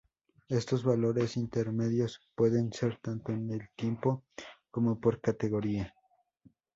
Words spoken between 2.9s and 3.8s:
tanto en el